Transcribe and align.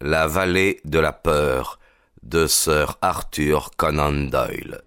La 0.00 0.26
vallée 0.26 0.80
de 0.84 0.98
la 0.98 1.12
peur 1.12 1.78
de 2.22 2.46
Sir 2.46 2.98
Arthur 3.00 3.70
Conan 3.76 4.28
Doyle. 4.30 4.82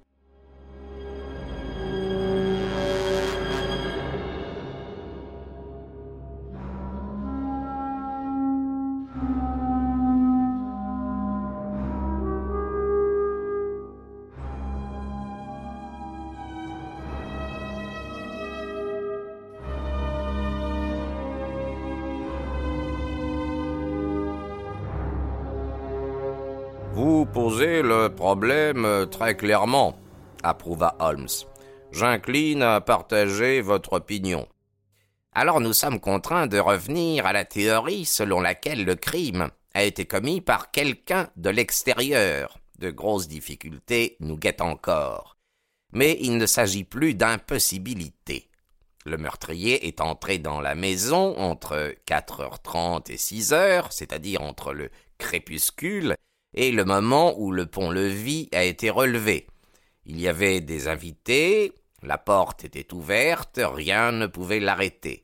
Vous 26.98 27.28
posez 27.28 27.84
le 27.84 28.10
problème 28.10 29.06
très 29.12 29.38
clairement, 29.38 30.00
approuva 30.42 30.96
Holmes. 30.98 31.28
J'incline 31.92 32.64
à 32.64 32.82
partager 32.82 33.62
votre 33.62 33.94
opinion. 33.94 34.48
Alors 35.32 35.62
nous 35.62 35.74
sommes 35.74 36.00
contraints 36.00 36.48
de 36.48 36.58
revenir 36.58 37.28
à 37.28 37.34
la 37.34 37.46
théorie 37.46 38.06
selon 38.06 38.42
laquelle 38.42 38.84
le 38.84 38.96
crime 38.96 39.50
a 39.76 39.84
été 39.84 40.06
commis 40.06 40.42
par 40.42 40.72
quelqu'un 40.72 41.30
de 41.36 41.52
l'extérieur. 41.52 42.58
De 42.80 42.90
grosses 42.90 43.28
difficultés 43.28 44.18
nous 44.20 44.36
guettent 44.36 44.62
encore. 44.62 45.38
Mais 45.94 46.18
il 46.20 46.38
ne 46.38 46.48
s'agit 46.48 46.84
plus 46.84 47.14
d'impossibilité. 47.14 48.50
Le 49.06 49.18
meurtrier 49.18 49.88
est 49.88 50.02
entré 50.02 50.40
dans 50.40 50.62
la 50.62 50.74
maison 50.74 51.38
entre 51.38 51.94
4h30 52.08 53.12
et 53.12 53.18
6h, 53.18 53.92
c'est-à-dire 53.92 54.42
entre 54.42 54.74
le 54.74 54.90
crépuscule 55.20 56.16
et 56.54 56.72
le 56.72 56.86
moment 56.86 57.34
où 57.38 57.52
le 57.52 57.66
pont-levis 57.66 58.50
a 58.54 58.64
été 58.64 58.90
relevé. 58.90 59.48
Il 60.06 60.20
y 60.20 60.28
avait 60.28 60.62
des 60.62 60.88
invités, 60.88 61.74
la 62.02 62.18
porte 62.18 62.64
était 62.64 62.94
ouverte, 62.94 63.60
rien 63.62 64.12
ne 64.12 64.28
pouvait 64.28 64.60
l'arrêter. 64.60 65.24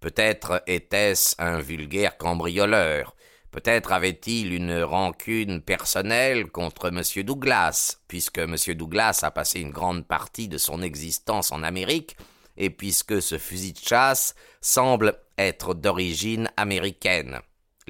Peut-être 0.00 0.62
était-ce 0.66 1.34
un 1.38 1.60
vulgaire 1.60 2.16
cambrioleur, 2.16 3.14
peut-être 3.50 3.92
avait-il 3.92 4.54
une 4.54 4.82
rancune 4.82 5.60
personnelle 5.60 6.46
contre 6.46 6.88
M. 6.88 7.02
Douglas, 7.24 7.98
puisque 8.08 8.38
M. 8.38 8.56
Douglas 8.74 9.20
a 9.22 9.30
passé 9.30 9.60
une 9.60 9.72
grande 9.72 10.06
partie 10.06 10.48
de 10.48 10.58
son 10.58 10.82
existence 10.82 11.52
en 11.52 11.62
Amérique, 11.62 12.16
et 12.56 12.70
puisque 12.70 13.20
ce 13.20 13.38
fusil 13.38 13.72
de 13.72 13.78
chasse 13.78 14.34
semble 14.60 15.18
être 15.38 15.74
d'origine 15.74 16.50
américaine. 16.56 17.40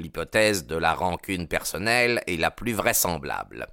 L'hypothèse 0.01 0.67
de 0.67 0.77
la 0.77 0.95
rancune 0.95 1.47
personnelle 1.47 2.23
est 2.27 2.37
la 2.37 2.51
plus 2.51 2.73
vraisemblable. 2.73 3.67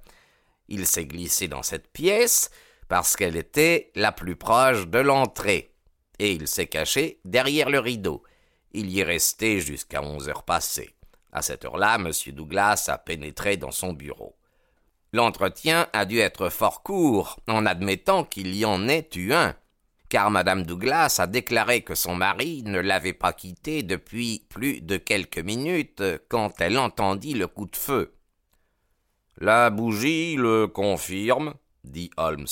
Il 0.68 0.86
s'est 0.86 1.06
glissé 1.06 1.48
dans 1.48 1.62
cette 1.62 1.88
pièce 1.88 2.50
parce 2.88 3.16
qu'elle 3.16 3.36
était 3.36 3.90
la 3.94 4.12
plus 4.12 4.36
proche 4.36 4.86
de 4.86 4.98
l'entrée, 4.98 5.74
et 6.18 6.32
il 6.32 6.48
s'est 6.48 6.66
caché 6.66 7.20
derrière 7.24 7.70
le 7.70 7.78
rideau. 7.78 8.22
Il 8.72 8.90
y 8.90 9.00
est 9.00 9.04
resté 9.04 9.60
jusqu'à 9.60 10.02
onze 10.02 10.28
heures 10.28 10.44
passées. 10.44 10.94
À 11.32 11.42
cette 11.42 11.64
heure-là, 11.64 11.96
M. 11.96 12.10
Douglas 12.34 12.86
a 12.88 12.98
pénétré 12.98 13.56
dans 13.56 13.70
son 13.70 13.92
bureau. 13.92 14.36
L'entretien 15.12 15.88
a 15.92 16.04
dû 16.04 16.18
être 16.18 16.50
fort 16.50 16.82
court, 16.82 17.40
en 17.48 17.64
admettant 17.64 18.24
qu'il 18.24 18.54
y 18.54 18.64
en 18.64 18.88
ait 18.88 19.08
eu 19.16 19.32
un, 19.32 19.54
car 20.08 20.30
Madame 20.30 20.64
Douglas 20.64 21.16
a 21.18 21.26
déclaré 21.26 21.82
que 21.82 21.94
son 21.94 22.14
mari 22.14 22.62
ne 22.64 22.78
l'avait 22.78 23.12
pas 23.12 23.32
quitté 23.32 23.82
depuis 23.82 24.46
plus 24.48 24.80
de 24.80 24.96
quelques 24.96 25.38
minutes 25.38 26.02
quand 26.28 26.60
elle 26.60 26.78
entendit 26.78 27.34
le 27.34 27.46
coup 27.46 27.66
de 27.66 27.76
feu. 27.76 28.14
La 29.38 29.70
bougie 29.70 30.36
le 30.36 30.66
confirme, 30.66 31.54
dit 31.84 32.10
Holmes. 32.16 32.46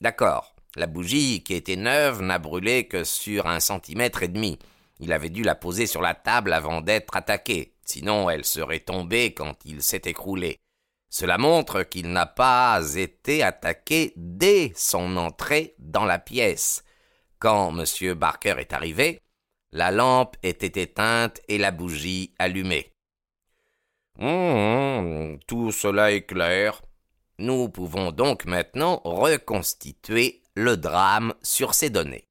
D'accord. 0.00 0.54
La 0.76 0.86
bougie, 0.86 1.42
qui 1.42 1.54
était 1.54 1.76
neuve, 1.76 2.22
n'a 2.22 2.38
brûlé 2.38 2.86
que 2.86 3.04
sur 3.04 3.46
un 3.46 3.60
centimètre 3.60 4.22
et 4.22 4.28
demi. 4.28 4.58
Il 5.00 5.12
avait 5.12 5.30
dû 5.30 5.42
la 5.42 5.54
poser 5.54 5.86
sur 5.86 6.00
la 6.00 6.14
table 6.14 6.52
avant 6.52 6.80
d'être 6.80 7.16
attaqué, 7.16 7.74
sinon 7.84 8.30
elle 8.30 8.44
serait 8.44 8.80
tombée 8.80 9.34
quand 9.34 9.56
il 9.64 9.82
s'est 9.82 10.02
écroulé. 10.04 10.58
Cela 11.10 11.38
montre 11.38 11.82
qu'il 11.82 12.12
n'a 12.12 12.26
pas 12.26 12.80
été 12.94 13.42
attaqué 13.42 14.12
dès 14.16 14.72
son 14.76 15.16
entrée 15.16 15.74
dans 15.80 16.04
la 16.04 16.20
pièce. 16.20 16.84
Quand 17.40 17.76
M. 17.76 18.14
Barker 18.14 18.54
est 18.58 18.72
arrivé, 18.72 19.20
la 19.72 19.90
lampe 19.90 20.36
était 20.44 20.80
éteinte 20.80 21.40
et 21.48 21.58
la 21.58 21.72
bougie 21.72 22.32
allumée. 22.38 22.92
Hum, 24.20 25.38
tout 25.48 25.72
cela 25.72 26.12
est 26.12 26.26
clair. 26.26 26.80
Nous 27.38 27.68
pouvons 27.68 28.12
donc 28.12 28.44
maintenant 28.44 29.00
reconstituer 29.04 30.42
le 30.54 30.76
drame 30.76 31.34
sur 31.42 31.74
ces 31.74 31.90
données. 31.90 32.28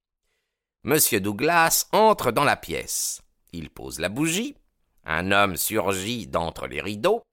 M. 0.85 0.97
Douglas 1.19 1.87
entre 1.91 2.31
dans 2.31 2.45
la 2.45 2.55
pièce. 2.55 3.21
Il 3.51 3.69
pose 3.71 3.99
la 3.99 4.07
bougie. 4.07 4.55
Un 5.03 5.31
homme 5.31 5.57
surgit 5.57 6.27
d'entre 6.27 6.67
les 6.67 6.81
rideaux 6.81 7.23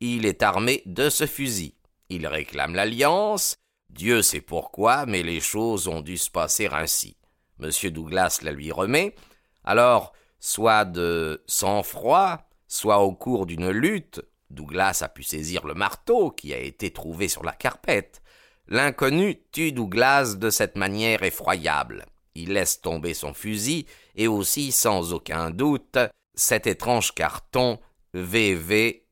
il 0.00 0.26
est 0.26 0.42
armé 0.42 0.82
de 0.86 1.08
ce 1.08 1.26
fusil. 1.26 1.74
Il 2.08 2.26
réclame 2.26 2.74
l'alliance. 2.74 3.56
Dieu 3.90 4.22
sait 4.22 4.40
pourquoi, 4.40 5.06
mais 5.06 5.22
les 5.22 5.40
choses 5.40 5.88
ont 5.88 6.00
dû 6.00 6.18
se 6.18 6.30
passer 6.30 6.68
ainsi. 6.70 7.16
Monsieur 7.58 7.90
Douglas 7.90 8.40
la 8.42 8.52
lui 8.52 8.72
remet. 8.72 9.14
Alors, 9.62 10.12
soit 10.40 10.84
de 10.84 11.42
sang-froid, 11.46 12.48
soit 12.66 12.98
au 12.98 13.14
cours 13.14 13.46
d'une 13.46 13.70
lutte, 13.70 14.20
Douglas 14.50 15.00
a 15.02 15.08
pu 15.08 15.22
saisir 15.22 15.66
le 15.66 15.74
marteau 15.74 16.30
qui 16.30 16.52
a 16.52 16.58
été 16.58 16.92
trouvé 16.92 17.28
sur 17.28 17.42
la 17.42 17.52
carpette. 17.52 18.22
L'inconnu 18.68 19.42
tue 19.52 19.72
Douglas 19.72 20.36
de 20.36 20.50
cette 20.50 20.76
manière 20.76 21.22
effroyable. 21.22 22.06
Il 22.34 22.54
laisse 22.54 22.80
tomber 22.80 23.14
son 23.14 23.32
fusil 23.32 23.86
et 24.16 24.26
aussi, 24.26 24.72
sans 24.72 25.12
aucun 25.12 25.50
doute, 25.50 25.98
cet 26.34 26.66
étrange 26.66 27.14
carton 27.14 27.78
VV 28.12 29.03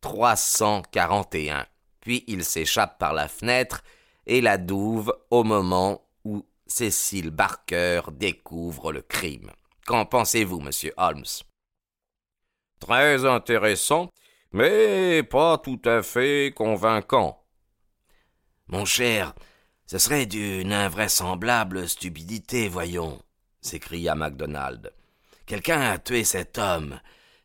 341. 0.00 1.66
Puis 2.00 2.24
il 2.26 2.44
s'échappe 2.44 2.98
par 2.98 3.12
la 3.12 3.28
fenêtre 3.28 3.82
et 4.26 4.40
la 4.40 4.58
douve 4.58 5.12
au 5.30 5.44
moment 5.44 6.06
où 6.24 6.46
Cécile 6.66 7.30
Barker 7.30 8.02
découvre 8.12 8.92
le 8.92 9.02
crime. 9.02 9.50
Qu'en 9.86 10.04
pensez-vous, 10.04 10.60
monsieur 10.60 10.92
Holmes? 10.96 11.24
Très 12.78 13.24
intéressant, 13.24 14.10
mais 14.52 15.22
pas 15.22 15.58
tout 15.58 15.80
à 15.84 16.02
fait 16.02 16.52
convaincant. 16.54 17.42
Mon 18.68 18.84
cher, 18.84 19.34
ce 19.86 19.98
serait 19.98 20.26
d'une 20.26 20.72
invraisemblable 20.72 21.88
stupidité, 21.88 22.68
voyons, 22.68 23.20
s'écria 23.62 24.14
MacDonald. 24.14 24.92
Quelqu'un 25.46 25.80
a 25.80 25.98
tué 25.98 26.24
cet 26.24 26.58
homme. 26.58 27.00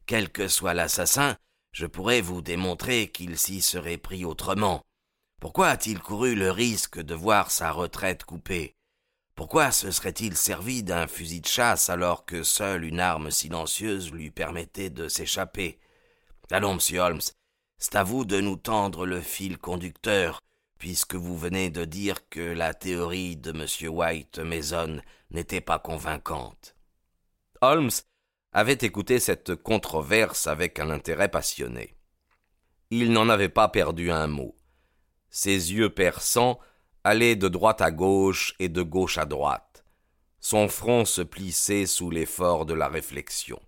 Quel 0.05 0.29
que 0.29 0.49
soit 0.49 0.73
l'assassin, 0.73 1.37
je 1.73 1.87
pourrais 1.87 2.21
vous 2.21 2.41
démontrer 2.41 3.09
qu'il 3.09 3.37
s'y 3.37 3.61
serait 3.61 3.97
pris 3.97 4.23
autrement. 4.23 4.81
Pourquoi 5.41 5.69
a-t-il 5.69 5.99
couru 5.99 6.35
le 6.35 6.51
risque 6.51 7.01
de 7.01 7.15
voir 7.15 7.51
sa 7.51 7.71
retraite 7.71 8.23
coupée? 8.23 8.75
Pourquoi 9.35 9.71
se 9.71 9.89
serait-il 9.89 10.37
servi 10.37 10.83
d'un 10.83 11.07
fusil 11.07 11.41
de 11.41 11.47
chasse 11.47 11.89
alors 11.89 12.25
que 12.25 12.43
seule 12.43 12.85
une 12.85 12.99
arme 12.99 13.31
silencieuse 13.31 14.11
lui 14.11 14.29
permettait 14.29 14.91
de 14.91 15.07
s'échapper? 15.07 15.79
Allons, 16.51 16.75
monsieur 16.75 16.99
Holmes, 16.99 17.21
c'est 17.79 17.95
à 17.95 18.03
vous 18.03 18.23
de 18.25 18.39
nous 18.39 18.55
tendre 18.55 19.07
le 19.07 19.19
fil 19.19 19.57
conducteur, 19.57 20.39
puisque 20.77 21.15
vous 21.15 21.37
venez 21.37 21.71
de 21.71 21.83
dire 21.83 22.29
que 22.29 22.39
la 22.39 22.75
théorie 22.75 23.35
de 23.35 23.49
M. 23.49 23.91
White 23.91 24.37
Mason 24.37 25.01
n'était 25.31 25.61
pas 25.61 25.79
convaincante. 25.79 26.75
Holmes 27.61 27.89
avait 28.53 28.77
écouté 28.81 29.19
cette 29.19 29.55
controverse 29.55 30.47
avec 30.47 30.79
un 30.79 30.91
intérêt 30.91 31.29
passionné. 31.29 31.95
Il 32.91 33.11
n'en 33.11 33.27
avait 33.27 33.49
pas 33.49 33.67
perdu 33.67 34.11
un 34.11 34.27
mot. 34.27 34.55
Ses 35.29 35.73
yeux 35.73 35.89
perçants 35.89 36.59
allaient 37.03 37.35
de 37.35 37.47
droite 37.47 37.81
à 37.81 37.89
gauche 37.89 38.53
et 38.59 38.69
de 38.69 38.83
gauche 38.83 39.17
à 39.17 39.25
droite. 39.25 39.83
Son 40.39 40.67
front 40.67 41.05
se 41.05 41.21
plissait 41.21 41.87
sous 41.87 42.11
l'effort 42.11 42.65
de 42.65 42.73
la 42.73 42.87
réflexion. 42.87 43.59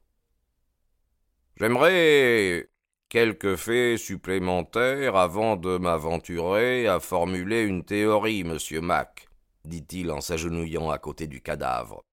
J'aimerais 1.58 2.70
quelques 3.10 3.56
faits 3.56 3.98
supplémentaires 3.98 5.16
avant 5.16 5.56
de 5.56 5.78
m'aventurer 5.78 6.88
à 6.88 7.00
formuler 7.00 7.64
une 7.64 7.84
théorie, 7.84 8.44
monsieur 8.44 8.82
Mac, 8.82 9.28
dit-il 9.64 10.12
en 10.12 10.22
s'agenouillant 10.22 10.90
à 10.92 11.00
côté 11.00 11.28
du 11.28 11.42
cadavre. 11.42 12.04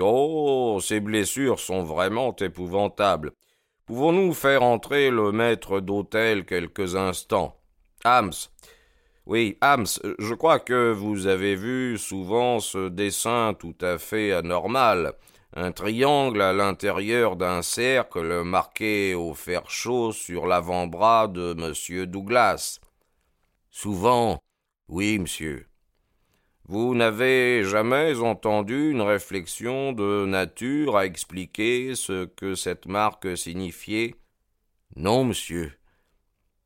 Oh. 0.00 0.78
Ces 0.80 1.00
blessures 1.00 1.58
sont 1.58 1.82
vraiment 1.82 2.34
épouvantables. 2.36 3.32
Pouvons-nous 3.86 4.34
faire 4.34 4.62
entrer 4.62 5.10
le 5.10 5.32
maître 5.32 5.80
d'hôtel 5.80 6.44
quelques 6.44 6.96
instants? 6.96 7.56
Hams. 8.04 8.32
Oui, 9.26 9.58
Hams, 9.60 9.86
je 10.18 10.34
crois 10.34 10.60
que 10.60 10.92
vous 10.92 11.26
avez 11.26 11.56
vu 11.56 11.98
souvent 11.98 12.60
ce 12.60 12.88
dessin 12.88 13.54
tout 13.58 13.74
à 13.80 13.98
fait 13.98 14.32
anormal, 14.32 15.14
un 15.54 15.72
triangle 15.72 16.42
à 16.42 16.52
l'intérieur 16.52 17.36
d'un 17.36 17.62
cercle 17.62 18.42
marqué 18.42 19.14
au 19.14 19.34
fer 19.34 19.68
chaud 19.68 20.12
sur 20.12 20.46
l'avant-bras 20.46 21.26
de 21.26 21.56
M. 21.58 22.06
Douglas. 22.06 22.80
Souvent, 23.70 24.40
oui, 24.88 25.18
monsieur. 25.18 25.66
Vous 26.68 26.96
n'avez 26.96 27.62
jamais 27.62 28.18
entendu 28.18 28.90
une 28.90 29.00
réflexion 29.00 29.92
de 29.92 30.26
nature 30.26 30.96
à 30.96 31.06
expliquer 31.06 31.94
ce 31.94 32.24
que 32.24 32.56
cette 32.56 32.86
marque 32.86 33.36
signifiait? 33.36 34.16
Non, 34.96 35.24
monsieur. 35.24 35.78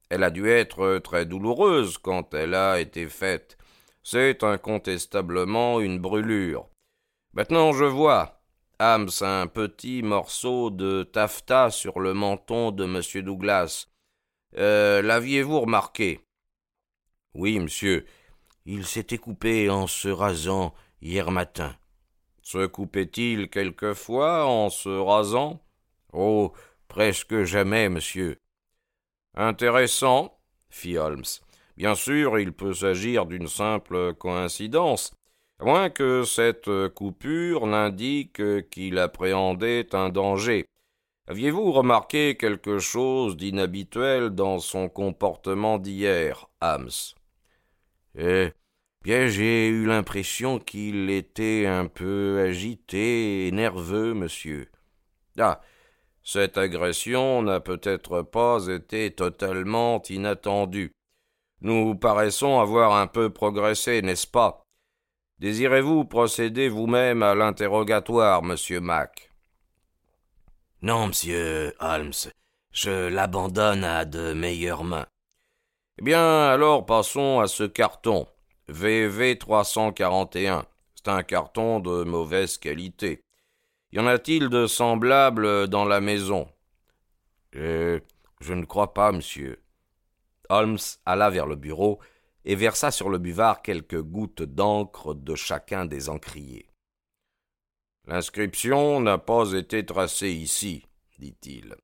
Elle 0.08 0.24
a 0.24 0.30
dû 0.30 0.48
être 0.48 0.98
très 1.04 1.26
douloureuse 1.26 1.98
quand 1.98 2.32
elle 2.32 2.54
a 2.54 2.80
été 2.80 3.08
faite. 3.08 3.58
C'est 4.02 4.42
incontestablement 4.42 5.80
une 5.80 5.98
brûlure. 5.98 6.70
Maintenant 7.34 7.72
je 7.72 7.84
vois. 7.84 8.40
Hams 8.78 9.10
un 9.20 9.46
petit 9.46 10.02
morceau 10.02 10.70
de 10.70 11.02
taffetas 11.02 11.72
sur 11.72 12.00
le 12.00 12.14
menton 12.14 12.70
de 12.70 12.84
M. 12.84 13.22
Douglas. 13.22 13.88
Euh, 14.56 15.02
L'aviez-vous 15.02 15.60
remarqué? 15.60 16.20
Oui, 17.34 17.60
monsieur. 17.60 18.06
Il 18.72 18.86
s'était 18.86 19.18
coupé 19.18 19.68
en 19.68 19.88
se 19.88 20.06
rasant 20.06 20.72
hier 21.02 21.32
matin. 21.32 21.74
Se 22.40 22.66
coupait-il 22.66 23.50
quelquefois 23.50 24.46
en 24.46 24.70
se 24.70 24.88
rasant? 24.88 25.60
Oh, 26.12 26.52
presque 26.86 27.42
jamais, 27.42 27.88
monsieur. 27.88 28.36
Intéressant, 29.34 30.38
fit 30.68 30.98
Holmes. 30.98 31.24
Bien 31.76 31.96
sûr, 31.96 32.38
il 32.38 32.52
peut 32.52 32.72
s'agir 32.72 33.26
d'une 33.26 33.48
simple 33.48 34.14
coïncidence, 34.14 35.14
à 35.58 35.64
moins 35.64 35.90
que 35.90 36.22
cette 36.22 36.70
coupure 36.94 37.66
n'indique 37.66 38.40
qu'il 38.70 39.00
appréhendait 39.00 39.96
un 39.96 40.10
danger. 40.10 40.64
Aviez-vous 41.26 41.72
remarqué 41.72 42.36
quelque 42.36 42.78
chose 42.78 43.36
d'inhabituel 43.36 44.30
dans 44.30 44.60
son 44.60 44.88
comportement 44.88 45.80
d'hier, 45.80 46.48
Hams 46.60 47.16
bien, 49.02 49.28
j'ai 49.28 49.68
eu 49.68 49.86
l'impression 49.86 50.58
qu'il 50.58 51.10
était 51.10 51.66
un 51.66 51.86
peu 51.86 52.40
agité 52.46 53.46
et 53.46 53.52
nerveux, 53.52 54.14
monsieur. 54.14 54.70
Ah. 55.38 55.60
Cette 56.22 56.58
agression 56.58 57.42
n'a 57.42 57.60
peut-être 57.60 58.22
pas 58.22 58.66
été 58.68 59.10
totalement 59.10 60.02
inattendue. 60.08 60.92
Nous 61.62 61.94
paraissons 61.94 62.60
avoir 62.60 62.94
un 62.94 63.06
peu 63.06 63.30
progressé, 63.30 64.02
n'est-ce 64.02 64.26
pas? 64.26 64.62
Désirez-vous 65.38 66.04
procéder 66.04 66.68
vous-même 66.68 67.22
à 67.22 67.34
l'interrogatoire, 67.34 68.42
monsieur 68.42 68.80
Mac? 68.80 69.32
Non, 70.82 71.08
monsieur 71.08 71.74
Holmes. 71.80 72.12
Je 72.72 73.08
l'abandonne 73.08 73.84
à 73.84 74.04
de 74.04 74.32
meilleures 74.32 74.84
mains. 74.84 75.06
Eh 75.98 76.04
bien, 76.04 76.44
alors 76.48 76.86
passons 76.86 77.40
à 77.40 77.48
ce 77.48 77.64
carton. 77.64 78.26
VV 78.70 79.36
341. 79.36 80.64
C'est 80.94 81.08
un 81.08 81.22
carton 81.24 81.80
de 81.80 82.04
mauvaise 82.04 82.56
qualité. 82.56 83.24
Y 83.92 83.98
en 83.98 84.06
a-t-il 84.06 84.48
de 84.48 84.68
semblables 84.68 85.66
dans 85.66 85.84
la 85.84 86.00
maison? 86.00 86.48
Euh, 87.56 87.98
Je 88.40 88.54
ne 88.54 88.64
crois 88.64 88.94
pas, 88.94 89.10
monsieur. 89.10 89.60
Holmes 90.48 90.78
alla 91.04 91.30
vers 91.30 91.46
le 91.46 91.56
bureau 91.56 91.98
et 92.44 92.54
versa 92.54 92.92
sur 92.92 93.10
le 93.10 93.18
buvard 93.18 93.62
quelques 93.62 94.00
gouttes 94.00 94.42
d'encre 94.42 95.14
de 95.14 95.34
chacun 95.34 95.84
des 95.84 96.08
encriers. 96.08 96.68
L'inscription 98.06 99.00
n'a 99.00 99.18
pas 99.18 99.52
été 99.52 99.84
tracée 99.84 100.30
ici, 100.30 100.86
dit-il. 101.18 101.74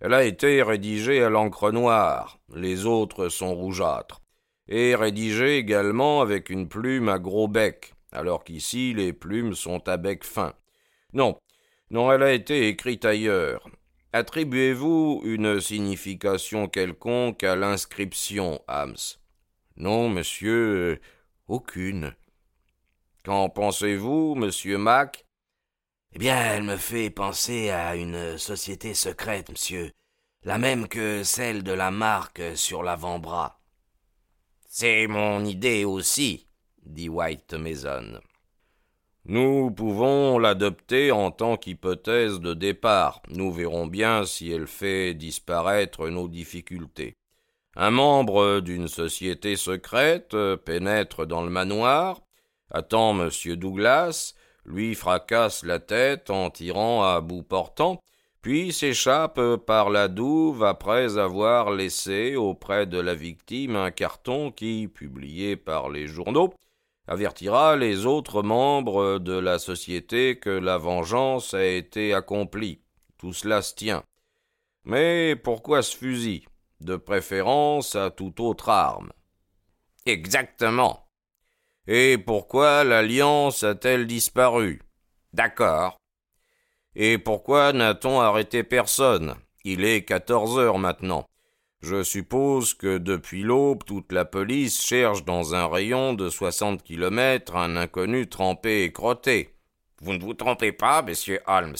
Elle 0.00 0.14
a 0.14 0.24
été 0.24 0.62
rédigée 0.62 1.22
à 1.22 1.28
l'encre 1.28 1.70
noire, 1.70 2.38
les 2.54 2.86
autres 2.86 3.28
sont 3.28 3.54
rougeâtres, 3.54 4.20
et 4.70 4.94
rédigée 4.94 5.58
également 5.58 6.22
avec 6.22 6.48
une 6.48 6.68
plume 6.68 7.10
à 7.10 7.18
gros 7.18 7.48
bec, 7.48 7.92
alors 8.12 8.44
qu'ici 8.44 8.94
les 8.94 9.12
plumes 9.12 9.54
sont 9.54 9.86
à 9.88 9.98
bec 9.98 10.24
fin. 10.24 10.54
Non, 11.12 11.38
non, 11.90 12.10
elle 12.10 12.22
a 12.22 12.32
été 12.32 12.68
écrite 12.68 13.04
ailleurs. 13.04 13.68
Attribuez-vous 14.12 15.22
une 15.24 15.60
signification 15.60 16.68
quelconque 16.68 17.44
à 17.44 17.56
l'inscription, 17.56 18.62
Hams? 18.66 18.96
Non, 19.76 20.08
monsieur, 20.08 21.00
aucune. 21.48 22.14
Qu'en 23.24 23.50
pensez-vous, 23.50 24.34
monsieur 24.34 24.78
Mac 24.78 25.26
eh 26.12 26.18
bien, 26.18 26.36
elle 26.42 26.64
me 26.64 26.76
fait 26.76 27.08
penser 27.08 27.70
à 27.70 27.94
une 27.94 28.36
société 28.36 28.94
secrète, 28.94 29.48
monsieur, 29.48 29.92
la 30.42 30.58
même 30.58 30.88
que 30.88 31.22
celle 31.22 31.62
de 31.62 31.72
la 31.72 31.92
marque 31.92 32.42
sur 32.56 32.82
l'avant-bras. 32.82 33.59
C'est 34.72 35.08
mon 35.08 35.44
idée 35.44 35.84
aussi, 35.84 36.46
dit 36.86 37.08
White 37.08 37.54
Mason. 37.54 38.20
Nous 39.24 39.72
pouvons 39.72 40.38
l'adopter 40.38 41.10
en 41.10 41.32
tant 41.32 41.56
qu'hypothèse 41.56 42.38
de 42.38 42.54
départ. 42.54 43.20
Nous 43.30 43.50
verrons 43.50 43.88
bien 43.88 44.24
si 44.24 44.52
elle 44.52 44.68
fait 44.68 45.12
disparaître 45.14 46.08
nos 46.08 46.28
difficultés. 46.28 47.16
Un 47.74 47.90
membre 47.90 48.60
d'une 48.60 48.86
société 48.86 49.56
secrète 49.56 50.36
pénètre 50.64 51.26
dans 51.26 51.42
le 51.42 51.50
manoir, 51.50 52.20
attend 52.70 53.20
M. 53.20 53.28
Douglas, 53.56 54.34
lui 54.64 54.94
fracasse 54.94 55.64
la 55.64 55.80
tête 55.80 56.30
en 56.30 56.48
tirant 56.48 57.02
à 57.02 57.20
bout 57.20 57.42
portant, 57.42 58.00
puis 58.42 58.72
s'échappe 58.72 59.40
par 59.66 59.90
la 59.90 60.08
douve 60.08 60.64
après 60.64 61.18
avoir 61.18 61.70
laissé 61.70 62.36
auprès 62.36 62.86
de 62.86 62.98
la 62.98 63.14
victime 63.14 63.76
un 63.76 63.90
carton 63.90 64.50
qui, 64.50 64.88
publié 64.88 65.56
par 65.56 65.90
les 65.90 66.06
journaux, 66.06 66.54
avertira 67.06 67.76
les 67.76 68.06
autres 68.06 68.42
membres 68.42 69.18
de 69.18 69.32
la 69.32 69.58
société 69.58 70.38
que 70.38 70.50
la 70.50 70.78
vengeance 70.78 71.54
a 71.54 71.64
été 71.64 72.14
accomplie. 72.14 72.80
Tout 73.18 73.32
cela 73.32 73.60
se 73.62 73.74
tient. 73.74 74.02
Mais 74.84 75.36
pourquoi 75.36 75.82
ce 75.82 75.96
fusil? 75.96 76.46
De 76.80 76.96
préférence 76.96 77.94
à 77.94 78.10
toute 78.10 78.40
autre 78.40 78.70
arme. 78.70 79.12
Exactement. 80.06 81.06
Et 81.86 82.16
pourquoi 82.16 82.84
l'Alliance 82.84 83.64
a-t-elle 83.64 84.06
disparu? 84.06 84.80
D'accord. 85.34 85.99
Et 87.02 87.16
pourquoi 87.16 87.72
n'a-t-on 87.72 88.20
arrêté 88.20 88.62
personne? 88.62 89.34
Il 89.64 89.86
est 89.86 90.02
quatorze 90.02 90.58
heures 90.58 90.78
maintenant. 90.78 91.26
Je 91.80 92.02
suppose 92.02 92.74
que 92.74 92.98
depuis 92.98 93.42
l'aube, 93.42 93.84
toute 93.86 94.12
la 94.12 94.26
police 94.26 94.84
cherche 94.84 95.24
dans 95.24 95.54
un 95.54 95.66
rayon 95.66 96.12
de 96.12 96.28
soixante 96.28 96.82
kilomètres 96.82 97.56
un 97.56 97.76
inconnu 97.76 98.28
trempé 98.28 98.82
et 98.82 98.92
crotté. 98.92 99.54
Vous 100.02 100.12
ne 100.12 100.20
vous 100.20 100.34
trompez 100.34 100.72
pas, 100.72 101.00
monsieur 101.00 101.40
Holmes. 101.46 101.78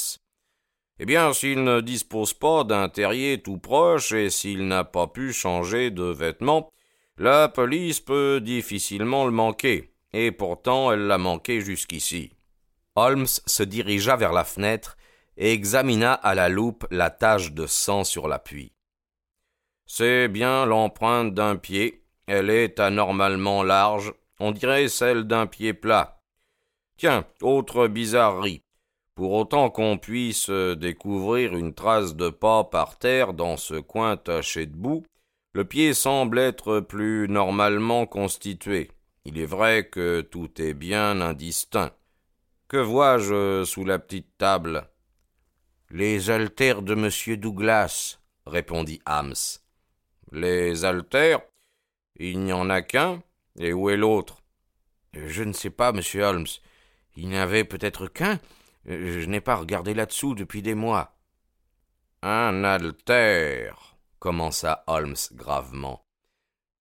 Eh 0.98 1.04
bien, 1.04 1.34
s'il 1.34 1.64
ne 1.64 1.82
dispose 1.82 2.32
pas 2.32 2.64
d'un 2.64 2.88
terrier 2.88 3.42
tout 3.42 3.58
proche 3.58 4.12
et 4.12 4.30
s'il 4.30 4.68
n'a 4.68 4.84
pas 4.84 5.06
pu 5.06 5.34
changer 5.34 5.90
de 5.90 6.04
vêtements, 6.04 6.72
la 7.18 7.50
police 7.50 8.00
peut 8.00 8.40
difficilement 8.40 9.26
le 9.26 9.32
manquer, 9.32 9.92
et 10.14 10.32
pourtant 10.32 10.90
elle 10.90 11.08
l'a 11.08 11.18
manqué 11.18 11.60
jusqu'ici. 11.60 12.32
Holmes 12.96 13.26
se 13.26 13.62
dirigea 13.62 14.16
vers 14.16 14.32
la 14.32 14.44
fenêtre 14.44 14.96
et 15.40 15.52
examina 15.52 16.12
à 16.12 16.34
la 16.34 16.50
loupe 16.50 16.86
la 16.90 17.08
tache 17.10 17.52
de 17.52 17.66
sang 17.66 18.04
sur 18.04 18.28
l'appui. 18.28 18.72
C'est 19.86 20.28
bien 20.28 20.66
l'empreinte 20.66 21.34
d'un 21.34 21.56
pied. 21.56 22.04
Elle 22.26 22.50
est 22.50 22.78
anormalement 22.78 23.64
large, 23.64 24.12
on 24.38 24.52
dirait 24.52 24.88
celle 24.88 25.24
d'un 25.24 25.46
pied 25.46 25.72
plat. 25.72 26.22
Tiens, 26.96 27.24
autre 27.42 27.88
bizarrerie. 27.88 28.62
Pour 29.14 29.32
autant 29.32 29.70
qu'on 29.70 29.98
puisse 29.98 30.50
découvrir 30.50 31.56
une 31.56 31.74
trace 31.74 32.14
de 32.14 32.28
pas 32.28 32.62
par 32.62 32.98
terre 32.98 33.32
dans 33.32 33.56
ce 33.56 33.74
coin 33.74 34.16
taché 34.16 34.66
de 34.66 34.76
boue, 34.76 35.02
le 35.54 35.64
pied 35.64 35.94
semble 35.94 36.38
être 36.38 36.80
plus 36.80 37.26
normalement 37.28 38.06
constitué. 38.06 38.92
Il 39.24 39.38
est 39.38 39.46
vrai 39.46 39.88
que 39.88 40.20
tout 40.20 40.62
est 40.62 40.74
bien 40.74 41.20
indistinct. 41.20 41.92
Que 42.68 42.76
vois-je 42.76 43.64
sous 43.64 43.84
la 43.84 43.98
petite 43.98 44.38
table? 44.38 44.86
Les 45.92 46.30
haltères 46.30 46.82
de 46.82 46.94
monsieur 46.94 47.36
Douglas, 47.36 48.20
répondit 48.46 49.02
Hams. 49.06 49.34
Les 50.30 50.84
haltères? 50.84 51.40
Il 52.14 52.38
n'y 52.44 52.52
en 52.52 52.70
a 52.70 52.80
qu'un 52.80 53.24
Et 53.58 53.72
où 53.72 53.90
est 53.90 53.96
l'autre? 53.96 54.40
Je 55.14 55.42
ne 55.42 55.52
sais 55.52 55.70
pas, 55.70 55.90
monsieur 55.90 56.22
Holmes. 56.22 56.46
Il 57.16 57.28
n'y 57.28 57.36
avait 57.36 57.64
peut-être 57.64 58.06
qu'un. 58.06 58.38
Je 58.86 59.26
n'ai 59.26 59.40
pas 59.40 59.56
regardé 59.56 59.92
là-dessous 59.92 60.36
depuis 60.36 60.62
des 60.62 60.76
mois. 60.76 61.18
Un 62.22 62.62
haltère 62.62 63.96
commença 64.20 64.84
Holmes 64.86 65.16
gravement. 65.32 66.04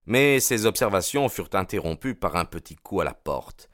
Mais 0.06 0.38
ses 0.38 0.66
observations 0.66 1.28
furent 1.28 1.54
interrompues 1.54 2.14
par 2.14 2.36
un 2.36 2.44
petit 2.44 2.76
coup 2.76 3.00
à 3.00 3.04
la 3.04 3.14
porte. 3.14 3.70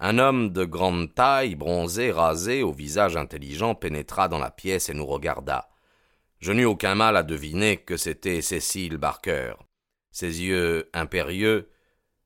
Un 0.00 0.18
homme 0.18 0.50
de 0.50 0.64
grande 0.64 1.12
taille, 1.12 1.56
bronzé, 1.56 2.12
rasé, 2.12 2.62
au 2.62 2.72
visage 2.72 3.16
intelligent, 3.16 3.74
pénétra 3.74 4.28
dans 4.28 4.38
la 4.38 4.50
pièce 4.50 4.88
et 4.88 4.94
nous 4.94 5.06
regarda. 5.06 5.68
Je 6.38 6.52
n'eus 6.52 6.66
aucun 6.66 6.94
mal 6.94 7.16
à 7.16 7.24
deviner 7.24 7.78
que 7.78 7.96
c'était 7.96 8.40
Cécile 8.40 8.96
Barker. 8.96 9.54
Ses 10.12 10.42
yeux 10.42 10.88
impérieux 10.94 11.68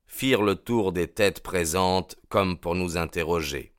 firent 0.05 0.43
le 0.43 0.55
tour 0.55 0.91
des 0.91 1.07
têtes 1.07 1.41
présentes 1.41 2.15
comme 2.29 2.59
pour 2.59 2.75
nous 2.75 2.97
interroger. 2.97 3.73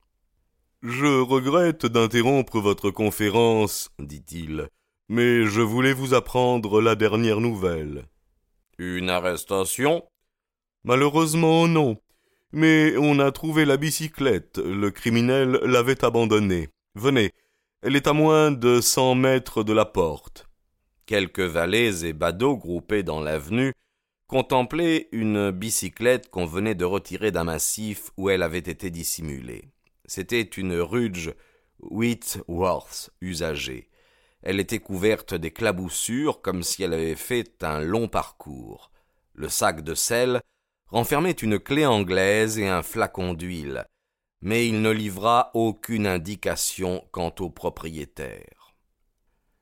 Je 0.82 1.20
regrette 1.20 1.86
d'interrompre 1.86 2.60
votre 2.60 2.90
conférence, 2.90 3.90
dit-il, 4.00 4.68
mais 5.08 5.44
je 5.44 5.60
voulais 5.60 5.92
vous 5.92 6.14
apprendre 6.14 6.80
la 6.80 6.96
dernière 6.96 7.40
nouvelle. 7.40 8.06
Une 8.78 9.08
arrestation? 9.08 10.04
Malheureusement 10.82 11.68
non. 11.68 11.96
Mais 12.56 12.96
on 12.96 13.18
a 13.18 13.32
trouvé 13.32 13.64
la 13.64 13.76
bicyclette. 13.76 14.58
Le 14.58 14.92
criminel 14.92 15.58
l'avait 15.64 16.04
abandonnée. 16.04 16.68
Venez, 16.94 17.32
elle 17.82 17.96
est 17.96 18.06
à 18.06 18.12
moins 18.12 18.52
de 18.52 18.80
cent 18.80 19.16
mètres 19.16 19.64
de 19.64 19.72
la 19.72 19.84
porte. 19.84 20.46
Quelques 21.04 21.40
valets 21.40 22.04
et 22.04 22.12
badauds 22.12 22.56
groupés 22.56 23.02
dans 23.02 23.20
l'avenue 23.20 23.72
contemplaient 24.28 25.08
une 25.10 25.50
bicyclette 25.50 26.30
qu'on 26.30 26.46
venait 26.46 26.76
de 26.76 26.84
retirer 26.84 27.32
d'un 27.32 27.42
massif 27.42 28.12
où 28.16 28.30
elle 28.30 28.44
avait 28.44 28.58
été 28.58 28.88
dissimulée. 28.88 29.64
C'était 30.04 30.42
une 30.42 30.76
Rudge 30.76 31.30
Whitworth 31.80 33.10
usagée. 33.20 33.88
Elle 34.42 34.60
était 34.60 34.78
couverte 34.78 35.34
d'éclaboussures 35.34 36.40
comme 36.40 36.62
si 36.62 36.84
elle 36.84 36.94
avait 36.94 37.16
fait 37.16 37.64
un 37.64 37.80
long 37.80 38.06
parcours. 38.06 38.92
Le 39.32 39.48
sac 39.48 39.82
de 39.82 39.96
sel 39.96 40.40
renfermait 40.94 41.32
une 41.32 41.58
clé 41.58 41.84
anglaise 41.84 42.56
et 42.56 42.68
un 42.68 42.84
flacon 42.84 43.34
d'huile, 43.34 43.84
mais 44.42 44.68
il 44.68 44.80
ne 44.80 44.90
livra 44.90 45.50
aucune 45.52 46.06
indication 46.06 47.04
quant 47.10 47.34
au 47.40 47.50
propriétaire. 47.50 48.76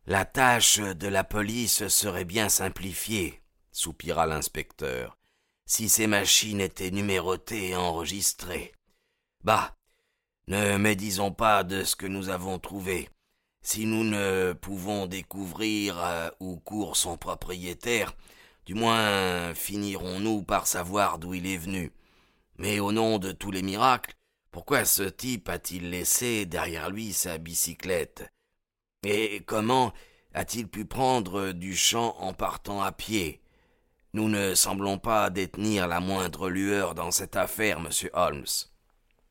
La 0.04 0.26
tâche 0.26 0.78
de 0.78 1.08
la 1.08 1.24
police 1.24 1.88
serait 1.88 2.26
bien 2.26 2.50
simplifiée, 2.50 3.40
soupira 3.70 4.26
l'inspecteur, 4.26 5.16
si 5.64 5.88
ces 5.88 6.06
machines 6.06 6.60
étaient 6.60 6.90
numérotées 6.90 7.70
et 7.70 7.76
enregistrées. 7.76 8.74
Bah, 9.42 9.74
ne 10.48 10.76
médisons 10.76 11.32
pas 11.32 11.64
de 11.64 11.82
ce 11.82 11.96
que 11.96 12.06
nous 12.06 12.28
avons 12.28 12.58
trouvé. 12.58 13.08
Si 13.62 13.86
nous 13.86 14.04
ne 14.04 14.52
pouvons 14.52 15.06
découvrir 15.06 15.98
euh, 15.98 16.28
où 16.40 16.56
court 16.56 16.94
son 16.94 17.16
propriétaire, 17.16 18.14
du 18.66 18.74
moins 18.74 19.54
finirons-nous 19.54 20.42
par 20.42 20.66
savoir 20.66 21.18
d'où 21.18 21.34
il 21.34 21.46
est 21.46 21.56
venu. 21.56 21.92
Mais 22.58 22.80
au 22.80 22.92
nom 22.92 23.18
de 23.18 23.32
tous 23.32 23.50
les 23.50 23.62
miracles, 23.62 24.14
pourquoi 24.50 24.84
ce 24.84 25.02
type 25.02 25.48
a-t-il 25.48 25.90
laissé 25.90 26.46
derrière 26.46 26.90
lui 26.90 27.12
sa 27.12 27.38
bicyclette? 27.38 28.30
Et 29.04 29.42
comment 29.46 29.92
a-t-il 30.34 30.68
pu 30.68 30.84
prendre 30.84 31.52
du 31.52 31.74
champ 31.74 32.14
en 32.18 32.32
partant 32.34 32.82
à 32.82 32.92
pied? 32.92 33.40
Nous 34.12 34.28
ne 34.28 34.54
semblons 34.54 34.98
pas 34.98 35.30
détenir 35.30 35.88
la 35.88 36.00
moindre 36.00 36.50
lueur 36.50 36.94
dans 36.94 37.10
cette 37.10 37.34
affaire, 37.34 37.80
monsieur 37.80 38.10
Holmes. 38.12 38.44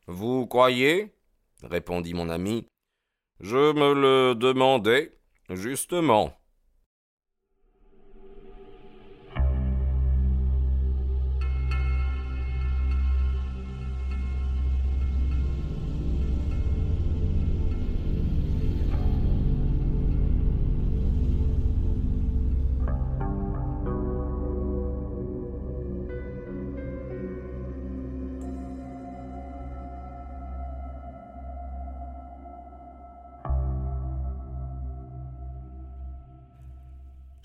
Vous 0.08 0.48
croyez? 0.48 1.14
répondit 1.62 2.16
mon 2.16 2.30
ami. 2.30 2.66
Je 3.40 3.74
me 3.74 3.94
le 3.94 4.36
demandais, 4.36 5.16
justement. 5.50 6.41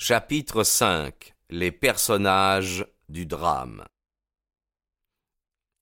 Chapitre 0.08 0.62
5 0.62 1.34
Les 1.50 1.72
personnages 1.72 2.86
du 3.08 3.26
drame 3.26 3.84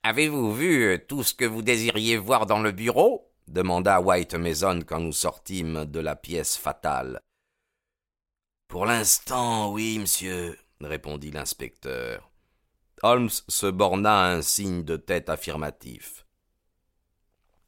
Avez-vous 0.02 0.54
vu 0.54 0.98
tout 1.06 1.22
ce 1.22 1.34
que 1.34 1.44
vous 1.44 1.60
désiriez 1.60 2.16
voir 2.16 2.46
dans 2.46 2.60
le 2.60 2.72
bureau? 2.72 3.30
demanda 3.48 4.00
White 4.00 4.32
Mason 4.32 4.80
quand 4.80 5.00
nous 5.00 5.12
sortîmes 5.12 5.84
de 5.84 6.00
la 6.00 6.16
pièce 6.16 6.56
fatale. 6.56 7.20
Pour 8.66 8.86
l'instant, 8.86 9.70
oui, 9.70 9.98
monsieur, 9.98 10.58
répondit 10.80 11.30
l'inspecteur. 11.30 12.30
Holmes 13.02 13.28
se 13.28 13.66
borna 13.66 14.22
à 14.22 14.30
un 14.30 14.40
signe 14.40 14.84
de 14.84 14.96
tête 14.96 15.28
affirmatif. 15.28 16.24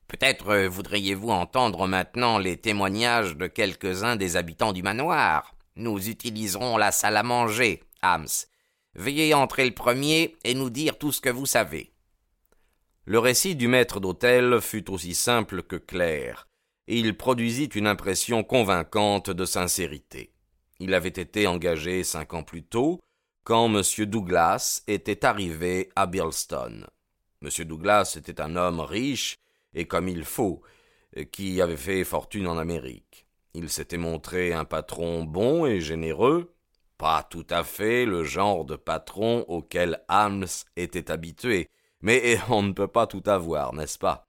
Peut-être 0.09 0.65
voudriez-vous 0.69 1.29
entendre 1.29 1.87
maintenant 1.87 2.39
les 2.39 2.57
témoignages 2.57 3.37
de 3.37 3.47
quelques-uns 3.47 4.17
des 4.17 4.39
habitants 4.39 4.73
du 4.73 4.83
manoir? 4.83 5.56
Nous 5.77 6.09
utiliserons 6.09 6.77
la 6.77 6.91
salle 6.91 7.17
à 7.17 7.23
manger, 7.23 7.83
Hams. 8.03 8.27
Veuillez 8.95 9.35
entrer 9.35 9.67
le 9.67 9.75
premier 9.75 10.37
et 10.43 10.55
nous 10.55 10.71
dire 10.71 10.99
tout 10.99 11.13
ce 11.13 11.21
que 11.21 11.31
vous 11.31 11.47
savez. 11.47 11.93
Le 13.05 13.19
récit 13.19 13.55
du 13.55 13.69
maître 13.69 14.01
d'hôtel 14.01 14.61
fut 14.61 14.91
aussi 14.91 15.15
simple 15.15 15.63
que 15.63 15.77
clair, 15.77 16.49
et 16.89 16.99
il 16.99 17.17
produisit 17.17 17.75
une 17.75 17.87
impression 17.87 18.43
convaincante 18.43 19.31
de 19.31 19.45
sincérité. 19.45 20.33
Il 20.81 20.95
avait 20.95 21.09
été 21.09 21.47
engagé 21.47 22.05
cinq 22.05 22.35
ans 22.35 22.43
plus 22.43 22.65
tôt, 22.65 23.01
quand 23.45 23.73
M. 23.73 23.83
Douglas 24.07 24.83
était 24.89 25.25
arrivé 25.25 25.91
à 25.95 26.07
Birlstone. 26.07 26.87
M. 27.43 27.65
Douglas 27.65 28.15
était 28.17 28.41
un 28.41 28.57
homme 28.57 28.81
riche 28.81 29.37
et 29.73 29.87
comme 29.87 30.09
il 30.09 30.25
faut, 30.25 30.63
qui 31.31 31.61
avait 31.61 31.77
fait 31.77 32.03
fortune 32.03 32.49
en 32.49 32.59
Amérique. 32.59 33.26
Il 33.59 33.71
s'était 33.71 33.97
montré 33.97 34.53
un 34.53 34.67
patron 34.67 35.25
bon 35.25 35.65
et 35.65 35.81
généreux, 35.81 36.55
pas 36.99 37.23
tout 37.23 37.47
à 37.49 37.65
fait 37.65 38.05
le 38.05 38.23
genre 38.23 38.67
de 38.67 38.77
patron 38.77 39.47
auquel 39.49 40.05
Hams 40.09 40.45
était 40.77 41.11
habitué, 41.11 41.71
mais 42.03 42.39
on 42.51 42.63
ne 42.63 42.73
peut 42.73 42.87
pas 42.87 43.07
tout 43.07 43.23
avoir, 43.25 43.73
n'est-ce 43.73 43.99
pas? 43.99 44.27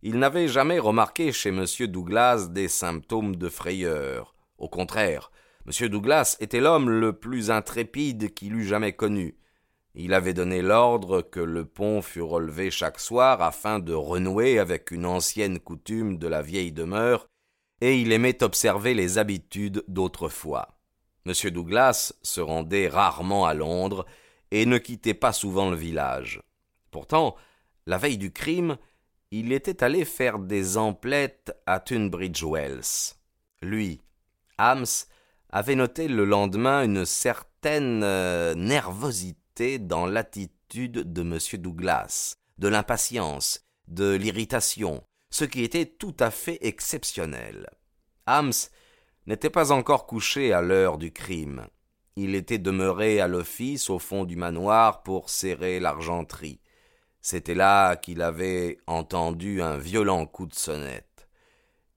Il 0.00 0.18
n'avait 0.18 0.48
jamais 0.48 0.78
remarqué 0.78 1.30
chez 1.30 1.50
M. 1.50 1.66
Douglas 1.88 2.48
des 2.48 2.68
symptômes 2.68 3.36
de 3.36 3.50
frayeur. 3.50 4.34
Au 4.56 4.70
contraire, 4.70 5.30
M. 5.66 5.88
Douglas 5.90 6.38
était 6.40 6.60
l'homme 6.60 6.88
le 6.88 7.12
plus 7.12 7.50
intrépide 7.50 8.32
qu'il 8.32 8.54
eût 8.54 8.64
jamais 8.64 8.94
connu. 8.94 9.36
Il 9.94 10.14
avait 10.14 10.32
donné 10.32 10.62
l'ordre 10.62 11.20
que 11.20 11.40
le 11.40 11.66
pont 11.66 12.00
fût 12.00 12.22
relevé 12.22 12.70
chaque 12.70 12.98
soir 12.98 13.42
afin 13.42 13.78
de 13.78 13.92
renouer 13.92 14.58
avec 14.58 14.90
une 14.90 15.04
ancienne 15.04 15.60
coutume 15.60 16.16
de 16.16 16.28
la 16.28 16.40
vieille 16.40 16.72
demeure 16.72 17.28
et 17.80 18.00
il 18.00 18.12
aimait 18.12 18.42
observer 18.42 18.94
les 18.94 19.18
habitudes 19.18 19.84
d'autrefois. 19.88 20.78
M. 21.26 21.32
Douglas 21.50 22.12
se 22.22 22.40
rendait 22.40 22.88
rarement 22.88 23.46
à 23.46 23.54
Londres 23.54 24.04
et 24.50 24.66
ne 24.66 24.78
quittait 24.78 25.14
pas 25.14 25.32
souvent 25.32 25.70
le 25.70 25.76
village. 25.76 26.42
Pourtant, 26.90 27.34
la 27.86 27.98
veille 27.98 28.18
du 28.18 28.32
crime, 28.32 28.76
il 29.30 29.52
était 29.52 29.82
allé 29.82 30.04
faire 30.04 30.38
des 30.38 30.76
emplettes 30.76 31.52
à 31.66 31.80
Tunbridge 31.80 32.44
Wells. 32.44 33.14
Lui, 33.62 34.00
Hams, 34.58 34.84
avait 35.50 35.74
noté 35.74 36.08
le 36.08 36.24
lendemain 36.24 36.84
une 36.84 37.04
certaine 37.04 38.02
euh, 38.02 38.54
nervosité 38.54 39.78
dans 39.78 40.06
l'attitude 40.06 41.12
de 41.12 41.22
M. 41.22 41.38
Douglas, 41.60 42.36
de 42.58 42.68
l'impatience, 42.68 43.64
de 43.88 44.14
l'irritation, 44.14 45.02
ce 45.34 45.44
qui 45.44 45.64
était 45.64 45.86
tout 45.86 46.14
à 46.20 46.30
fait 46.30 46.58
exceptionnel. 46.60 47.68
Hams 48.24 48.52
n'était 49.26 49.50
pas 49.50 49.72
encore 49.72 50.06
couché 50.06 50.52
à 50.52 50.62
l'heure 50.62 50.96
du 50.96 51.12
crime. 51.12 51.66
Il 52.14 52.36
était 52.36 52.58
demeuré 52.58 53.18
à 53.18 53.26
l'office 53.26 53.90
au 53.90 53.98
fond 53.98 54.22
du 54.22 54.36
manoir 54.36 55.02
pour 55.02 55.30
serrer 55.30 55.80
l'argenterie. 55.80 56.60
C'était 57.20 57.56
là 57.56 57.96
qu'il 57.96 58.22
avait 58.22 58.78
entendu 58.86 59.60
un 59.60 59.76
violent 59.76 60.24
coup 60.24 60.46
de 60.46 60.54
sonnette. 60.54 61.28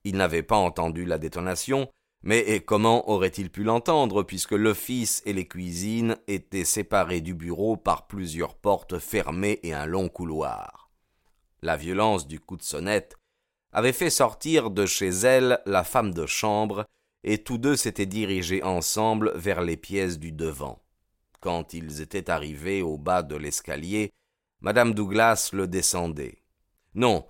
Il 0.04 0.18
n'avait 0.18 0.42
pas 0.42 0.58
entendu 0.58 1.06
la 1.06 1.20
détonation, 1.20 1.92
mais 2.24 2.60
comment 2.62 3.08
aurait-il 3.08 3.52
pu 3.52 3.64
l'entendre 3.64 4.24
puisque 4.24 4.54
l'office 4.54 5.22
et 5.28 5.34
les 5.34 5.48
cuisines 5.48 6.18
étaient 6.26 6.66
séparés 6.66 7.22
du 7.22 7.36
bureau 7.36 7.78
par 7.78 8.08
plusieurs 8.08 8.56
portes 8.56 8.98
fermées 8.98 9.60
et 9.62 9.76
un 9.76 9.86
long 9.86 10.10
couloir? 10.10 10.90
La 11.62 11.78
violence 11.78 12.28
du 12.28 12.40
coup 12.40 12.58
de 12.58 12.64
sonnette 12.64 13.16
avait 13.72 13.94
fait 13.94 14.10
sortir 14.10 14.70
de 14.72 14.86
chez 14.86 15.10
elle 15.10 15.60
la 15.66 15.84
femme 15.84 16.14
de 16.14 16.26
chambre, 16.26 16.86
et 17.24 17.44
tous 17.44 17.58
deux 17.58 17.76
s'étaient 17.76 18.06
dirigés 18.06 18.64
ensemble 18.64 19.32
vers 19.36 19.62
les 19.62 19.78
pièces 19.78 20.20
du 20.20 20.32
devant. 20.32 20.82
Quand 21.40 21.74
ils 21.74 22.02
étaient 22.02 22.30
arrivés 22.30 22.82
au 22.82 22.98
bas 22.98 23.24
de 23.24 23.36
l'escalier, 23.36 24.12
madame 24.62 24.94
Douglas 24.94 25.50
le 25.54 25.68
descendait. 25.68 26.44
Non, 26.96 27.28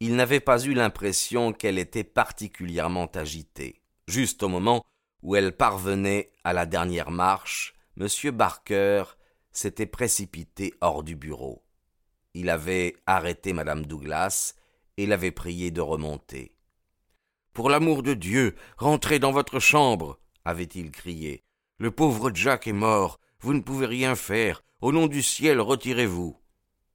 il 0.00 0.16
n'avait 0.16 0.40
pas 0.40 0.62
eu 0.62 0.74
l'impression 0.74 1.52
qu'elle 1.52 1.78
était 1.78 2.04
particulièrement 2.04 3.10
agitée. 3.14 3.82
Juste 4.06 4.42
au 4.42 4.48
moment 4.48 4.84
où 5.22 5.36
elle 5.36 5.56
parvenait 5.56 6.30
à 6.44 6.52
la 6.52 6.66
dernière 6.66 7.10
marche, 7.10 7.74
M. 8.00 8.06
Barker 8.30 9.04
s'était 9.52 9.86
précipité 9.86 10.74
hors 10.80 11.02
du 11.02 11.16
bureau. 11.16 11.64
Il 12.34 12.48
avait 12.48 12.96
arrêté 13.06 13.52
Madame 13.52 13.86
Douglas 13.86 14.54
et 14.98 15.06
l'avait 15.06 15.30
prié 15.30 15.70
de 15.70 15.80
remonter. 15.80 16.52
Pour 17.54 17.70
l'amour 17.70 18.02
de 18.02 18.12
Dieu, 18.12 18.56
rentrez 18.76 19.18
dans 19.18 19.32
votre 19.32 19.60
chambre, 19.60 20.18
avait-il 20.44 20.90
crié. 20.90 21.44
Le 21.78 21.90
pauvre 21.90 22.30
Jack 22.34 22.66
est 22.66 22.72
mort, 22.72 23.20
vous 23.40 23.54
ne 23.54 23.60
pouvez 23.60 23.86
rien 23.86 24.16
faire. 24.16 24.62
Au 24.80 24.92
nom 24.92 25.06
du 25.06 25.22
ciel, 25.22 25.60
retirez-vous. 25.60 26.36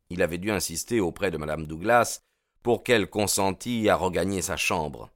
Il 0.09 0.21
avait 0.21 0.37
dû 0.37 0.51
insister 0.51 0.99
auprès 0.99 1.31
de 1.31 1.37
madame 1.37 1.65
Douglas 1.65 2.21
pour 2.61 2.83
qu'elle 2.83 3.09
consentît 3.09 3.89
à 3.89 3.95
regagner 3.95 4.41
sa 4.41 4.57
chambre. 4.57 5.09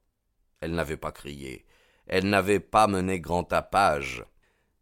Elle 0.62 0.72
n'avait 0.72 0.98
pas 0.98 1.12
crié. 1.12 1.66
Elle 2.08 2.30
n'avait 2.30 2.62
pas 2.62 2.88
mené 2.88 3.20
grand 3.20 3.44
tapage. 3.44 4.24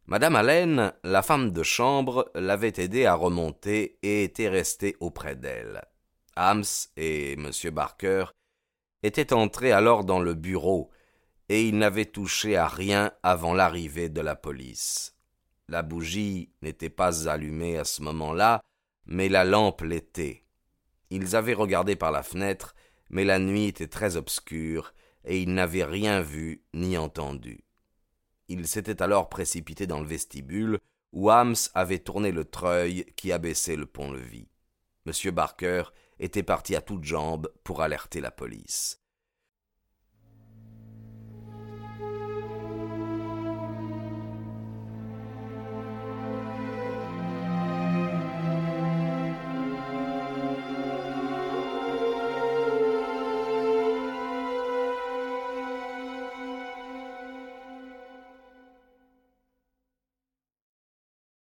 Madame 0.05 0.35
Allen, 0.35 0.93
la 1.03 1.23
femme 1.23 1.51
de 1.51 1.63
chambre, 1.63 2.31
l'avait 2.35 2.73
aidée 2.77 3.05
à 3.05 3.15
remonter 3.15 3.97
et 4.03 4.23
était 4.23 4.49
restée 4.49 4.95
auprès 4.99 5.35
d'elle. 5.35 5.81
Hams 6.35 6.63
et 6.97 7.33
M. 7.33 7.51
Barker 7.71 8.25
étaient 9.03 9.33
entrés 9.33 9.71
alors 9.71 10.03
dans 10.03 10.19
le 10.19 10.33
bureau, 10.33 10.91
et 11.49 11.67
ils 11.67 11.77
n'avaient 11.77 12.05
touché 12.05 12.55
à 12.57 12.67
rien 12.67 13.11
avant 13.23 13.53
l'arrivée 13.53 14.09
de 14.09 14.21
la 14.21 14.35
police. 14.35 15.15
La 15.67 15.81
bougie 15.81 16.51
n'était 16.61 16.89
pas 16.89 17.29
allumée 17.29 17.77
à 17.77 17.85
ce 17.85 18.01
moment-là, 18.01 18.61
mais 19.05 19.29
la 19.29 19.45
lampe 19.45 19.81
l'était. 19.81 20.43
Ils 21.09 21.35
avaient 21.35 21.53
regardé 21.53 21.95
par 21.95 22.11
la 22.11 22.23
fenêtre, 22.23 22.75
mais 23.09 23.23
la 23.23 23.39
nuit 23.39 23.65
était 23.65 23.87
très 23.87 24.17
obscure, 24.17 24.93
et 25.23 25.41
ils 25.41 25.53
n'avaient 25.53 25.83
rien 25.85 26.21
vu 26.21 26.63
ni 26.73 26.97
entendu. 26.97 27.63
Ils 28.47 28.67
s'étaient 28.67 29.01
alors 29.01 29.29
précipités 29.29 29.87
dans 29.87 30.01
le 30.01 30.07
vestibule, 30.07 30.79
où 31.13 31.31
Hams 31.31 31.55
avait 31.73 31.99
tourné 31.99 32.31
le 32.31 32.45
treuil 32.45 33.05
qui 33.15 33.31
abaissait 33.31 33.75
le 33.75 33.85
pont-levis. 33.85 34.49
M. 35.05 35.31
Barker 35.31 35.83
était 36.19 36.43
parti 36.43 36.75
à 36.75 36.81
toutes 36.81 37.03
jambes 37.03 37.51
pour 37.63 37.81
alerter 37.81 38.21
la 38.21 38.31
police. 38.31 39.04